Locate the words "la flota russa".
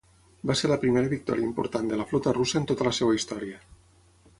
2.01-2.59